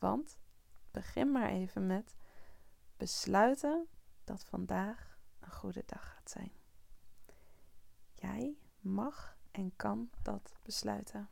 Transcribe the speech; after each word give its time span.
Want 0.00 0.38
begin 0.90 1.32
maar 1.32 1.48
even 1.48 1.86
met 1.86 2.16
besluiten 2.96 3.88
dat 4.24 4.44
vandaag 4.44 5.18
een 5.40 5.52
goede 5.52 5.82
dag 5.86 6.12
gaat 6.14 6.30
zijn. 6.30 6.52
Jij 8.14 8.56
mag 8.78 9.36
en 9.50 9.76
kan 9.76 10.10
dat 10.22 10.58
besluiten. 10.62 11.30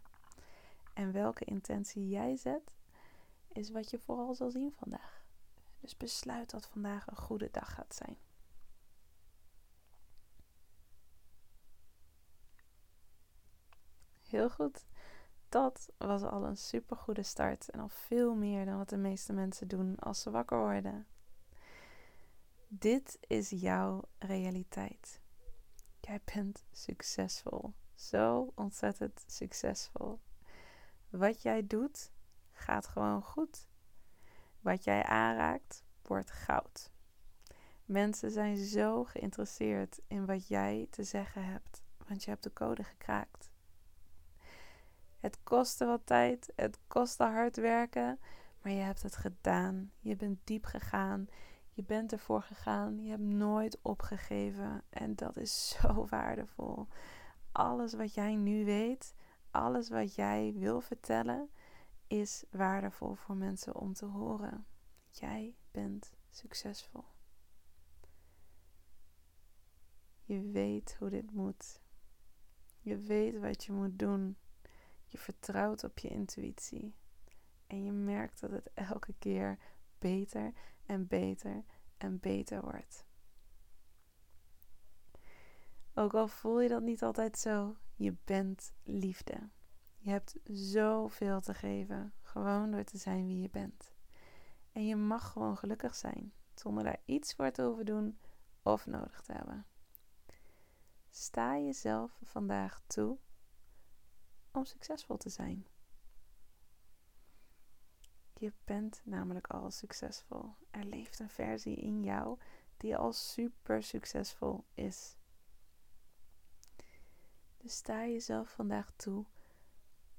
En 0.95 1.13
welke 1.13 1.45
intentie 1.45 2.09
jij 2.09 2.37
zet, 2.37 2.77
is 3.49 3.71
wat 3.71 3.91
je 3.91 3.99
vooral 3.99 4.35
zal 4.35 4.51
zien 4.51 4.73
vandaag. 4.73 5.25
Dus 5.81 5.97
besluit 5.97 6.51
dat 6.51 6.67
vandaag 6.67 7.07
een 7.07 7.17
goede 7.17 7.49
dag 7.51 7.75
gaat 7.75 7.95
zijn. 7.95 8.19
Heel 14.23 14.51
goed 14.51 14.87
dat 15.49 15.89
was 15.99 16.23
al 16.23 16.45
een 16.45 16.57
supergoede 16.57 17.23
start 17.23 17.69
en 17.69 17.81
al 17.81 17.89
veel 17.89 18.35
meer 18.35 18.65
dan 18.65 18.79
wat 18.79 18.89
de 18.89 18.97
meeste 18.97 19.33
mensen 19.33 19.69
doen 19.69 19.99
als 19.99 20.21
ze 20.21 20.31
wakker 20.31 20.59
worden. 20.59 21.07
Dit 22.69 23.19
is 23.21 23.51
jouw 23.51 24.03
realiteit. 24.19 25.21
Jij 26.01 26.21
bent 26.35 26.65
succesvol. 26.73 27.75
Zo 27.95 28.53
ontzettend 28.55 29.25
succesvol. 29.27 30.21
Wat 31.11 31.43
jij 31.43 31.67
doet, 31.67 32.11
gaat 32.53 32.87
gewoon 32.87 33.23
goed. 33.23 33.67
Wat 34.61 34.85
jij 34.85 35.03
aanraakt, 35.03 35.85
wordt 36.03 36.31
goud. 36.31 36.91
Mensen 37.85 38.31
zijn 38.31 38.57
zo 38.57 39.05
geïnteresseerd 39.05 40.01
in 40.07 40.27
wat 40.27 40.49
jij 40.49 40.87
te 40.91 41.05
zeggen 41.05 41.45
hebt, 41.45 41.83
want 42.07 42.25
je 42.25 42.31
hebt 42.31 42.43
de 42.43 42.53
code 42.53 42.85
gekraakt. 42.85 43.51
Het 45.19 45.39
kostte 45.43 45.87
wat 45.87 46.01
tijd, 46.05 46.53
het 46.57 46.79
kostte 46.87 47.25
hard 47.25 47.57
werken, 47.57 48.19
maar 48.63 48.73
je 48.73 48.81
hebt 48.81 49.03
het 49.03 49.17
gedaan. 49.17 49.93
Je 50.01 50.17
bent 50.17 50.39
diep 50.45 50.65
gegaan, 50.65 51.29
je 51.73 51.83
bent 51.83 52.13
ervoor 52.13 52.43
gegaan, 52.43 53.03
je 53.03 53.11
hebt 53.11 53.23
nooit 53.23 53.79
opgegeven 53.83 54.83
en 54.91 55.15
dat 55.15 55.37
is 55.37 55.69
zo 55.81 56.07
waardevol. 56.07 56.87
Alles 57.53 57.95
wat 57.95 58.15
jij 58.15 58.35
nu 58.35 58.65
weet, 58.65 59.15
alles 59.51 59.89
wat 59.89 60.15
jij 60.15 60.53
wil 60.57 60.81
vertellen, 60.81 61.51
is 62.07 62.45
waardevol 62.51 63.15
voor 63.15 63.37
mensen 63.37 63.75
om 63.75 63.93
te 63.93 64.07
horen. 64.07 64.67
Jij 65.11 65.55
bent 65.71 66.13
succesvol. 66.31 67.05
Je 70.25 70.51
weet 70.51 70.97
hoe 70.99 71.11
dit 71.11 71.33
moet. 71.33 71.81
Je 72.81 72.97
weet 72.97 73.39
wat 73.39 73.65
je 73.65 73.73
moet 73.73 73.99
doen. 73.99 74.37
Je 75.09 75.19
vertrouwt 75.19 75.85
op 75.85 75.99
je 75.99 76.09
intuïtie. 76.09 76.95
En 77.67 77.85
je 77.85 77.93
merkt 77.93 78.41
dat 78.41 78.51
het 78.51 78.71
elke 78.75 79.15
keer 79.19 79.59
beter 79.99 80.53
en 80.87 81.07
beter 81.07 81.65
en 81.97 82.21
beter 82.21 82.61
wordt. 82.61 83.07
Ook 85.95 86.15
al 86.15 86.29
voel 86.29 86.61
je 86.61 86.69
dat 86.69 86.83
niet 86.83 87.03
altijd 87.03 87.39
zo, 87.39 87.77
je 87.95 88.17
bent 88.25 88.73
liefde. 88.83 89.49
Je 89.99 90.11
hebt 90.11 90.37
zoveel 90.45 91.41
te 91.41 91.55
geven, 91.55 92.13
gewoon 92.23 92.71
door 92.71 92.85
te 92.85 92.99
zijn 92.99 93.27
wie 93.27 93.41
je 93.41 93.51
bent. 93.51 93.93
En 94.73 94.87
je 94.87 94.97
mag 94.97 95.33
gewoon 95.33 95.57
gelukkig 95.57 95.95
zijn, 95.95 96.33
zonder 96.55 96.85
daar 96.85 97.01
iets 97.05 97.35
voor 97.35 97.51
te 97.51 97.63
hoeven 97.63 97.87
doen 97.87 98.19
of 98.63 98.87
nodig 98.87 99.21
te 99.21 99.33
hebben. 99.33 99.67
Sta 101.11 101.59
jezelf 101.59 102.19
vandaag 102.23 102.81
toe 102.87 103.19
om 104.59 104.65
succesvol 104.65 105.17
te 105.17 105.29
zijn. 105.29 105.67
Je 108.33 108.53
bent 108.65 109.01
namelijk 109.05 109.47
al 109.47 109.71
succesvol. 109.71 110.55
Er 110.71 110.85
leeft 110.85 111.19
een 111.19 111.31
versie 111.31 111.77
in 111.77 112.03
jou 112.03 112.39
die 112.77 112.97
al 112.97 113.13
super 113.13 113.83
succesvol 113.83 114.65
is. 114.75 115.17
Dus 117.57 117.77
sta 117.77 118.07
jezelf 118.07 118.51
vandaag 118.51 118.93
toe 118.97 119.25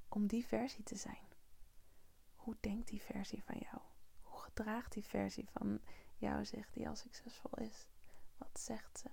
om 0.09 0.27
die 0.27 0.45
versie 0.45 0.83
te 0.83 0.95
zijn. 0.95 1.27
Hoe 2.35 2.57
denkt 2.59 2.87
die 2.87 3.01
versie 3.01 3.43
van 3.43 3.57
jou? 3.57 3.81
Hoe 4.21 4.39
gedraagt 4.39 4.93
die 4.93 5.05
versie 5.05 5.49
van 5.49 5.81
jou 6.15 6.45
zich 6.45 6.71
die 6.71 6.87
al 6.87 6.95
succesvol 6.95 7.57
is? 7.57 7.87
Wat 8.37 8.59
zegt 8.59 8.99
ze? 8.99 9.09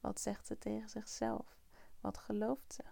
Wat 0.00 0.20
zegt 0.20 0.46
ze 0.46 0.58
tegen 0.58 0.88
zichzelf? 0.88 1.58
Wat 2.00 2.18
gelooft 2.18 2.72
ze? 2.72 2.84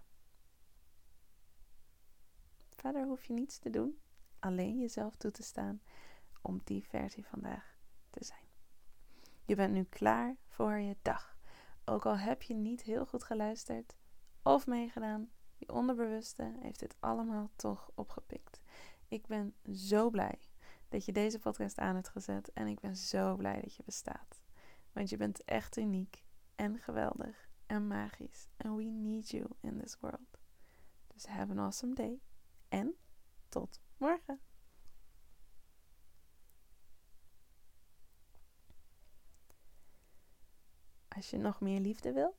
Verder 2.79 3.07
hoef 3.07 3.25
je 3.25 3.33
niets 3.33 3.59
te 3.59 3.71
doen, 3.71 3.99
alleen 4.39 4.79
jezelf 4.79 5.17
toe 5.17 5.31
te 5.31 5.43
staan 5.43 5.81
om 6.43 6.61
die 6.65 6.85
versie 6.85 7.27
vandaag 7.27 7.79
te 8.11 8.25
zijn. 8.25 8.47
Je 9.45 9.55
bent 9.55 9.73
nu 9.73 9.85
klaar 9.85 10.37
voor 10.47 10.79
je 10.79 10.97
dag. 11.03 11.39
Ook 11.85 12.07
al 12.07 12.19
heb 12.19 12.43
je 12.43 12.55
niet 12.55 12.83
heel 12.83 13.07
goed 13.07 13.25
geluisterd 13.25 13.97
of 14.43 14.67
meegedaan, 14.67 15.31
je 15.57 15.73
onderbewuste 15.73 16.57
heeft 16.61 16.79
dit 16.79 16.97
allemaal 17.01 17.51
toch 17.57 17.91
opgepikt. 17.95 18.61
Ik 19.09 19.27
ben 19.27 19.55
zo 19.73 20.11
blij 20.11 20.39
dat 20.89 21.05
je 21.05 21.13
deze 21.13 21.39
podcast 21.39 21.79
aan 21.79 21.95
hebt 21.95 22.09
gezet 22.09 22.53
en 22.53 22.67
ik 22.67 22.81
ben 22.81 22.97
zo 22.97 23.37
blij 23.37 23.61
dat 23.61 23.75
je 23.75 23.83
bestaat. 23.85 24.41
Want 24.93 25.09
je 25.11 25.17
bent 25.17 25.45
echt 25.45 25.77
uniek 25.77 26.25
en 26.55 26.79
geweldig 26.79 27.49
en 27.67 27.87
magisch. 27.87 28.49
And 28.57 28.77
we 28.77 28.85
need 28.85 29.29
you 29.29 29.47
in 29.61 29.79
this 29.79 29.97
world. 30.01 30.39
Dus 31.07 31.27
have 31.27 31.51
an 31.51 31.59
awesome 31.59 31.95
day. 31.95 32.21
En 32.69 32.97
tot 33.49 33.81
morgen. 33.97 34.41
Als 41.09 41.31
je 41.31 41.39
nog 41.39 41.61
meer 41.61 41.81
liefde 41.81 42.13
wil, 42.13 42.37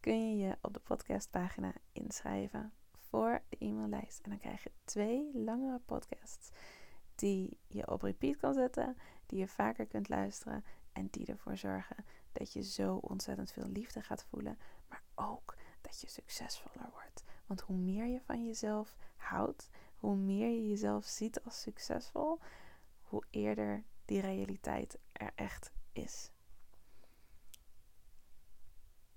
kun 0.00 0.30
je 0.30 0.46
je 0.46 0.56
op 0.60 0.74
de 0.74 0.80
podcastpagina 0.80 1.72
inschrijven 1.92 2.72
voor 2.92 3.42
de 3.48 3.56
e-maillijst. 3.58 4.20
En 4.22 4.30
dan 4.30 4.38
krijg 4.38 4.62
je 4.62 4.72
twee 4.84 5.30
langere 5.34 5.78
podcasts 5.78 6.50
die 7.14 7.58
je 7.66 7.90
op 7.90 8.02
repeat 8.02 8.36
kan 8.36 8.54
zetten, 8.54 8.96
die 9.26 9.38
je 9.38 9.48
vaker 9.48 9.86
kunt 9.86 10.08
luisteren 10.08 10.64
en 10.92 11.08
die 11.10 11.26
ervoor 11.26 11.56
zorgen 11.56 12.04
dat 12.32 12.52
je 12.52 12.62
zo 12.62 12.96
ontzettend 12.96 13.52
veel 13.52 13.68
liefde 13.68 14.02
gaat 14.02 14.24
voelen, 14.24 14.58
maar 14.88 15.02
ook 15.14 15.56
dat 15.80 16.00
je 16.00 16.08
succesvoller 16.08 16.90
wordt. 16.92 17.24
Want 17.46 17.60
hoe 17.60 17.76
meer 17.76 18.06
je 18.06 18.20
van 18.20 18.44
jezelf 18.44 18.96
houdt, 19.16 19.70
hoe 19.96 20.16
meer 20.16 20.48
je 20.48 20.68
jezelf 20.68 21.04
ziet 21.04 21.44
als 21.44 21.60
succesvol, 21.60 22.38
hoe 23.00 23.24
eerder 23.30 23.84
die 24.04 24.20
realiteit 24.20 24.98
er 25.12 25.32
echt 25.34 25.72
is. 25.92 26.30